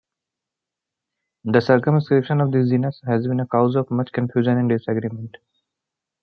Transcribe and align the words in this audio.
The 1.43 1.61
circumscription 1.61 2.41
of 2.41 2.51
this 2.51 2.69
genus 2.69 2.99
has 3.05 3.27
been 3.27 3.39
a 3.39 3.45
cause 3.45 3.75
of 3.75 3.91
much 3.91 4.11
confusion 4.11 4.57
and 4.57 4.67
disagreement. 4.67 5.37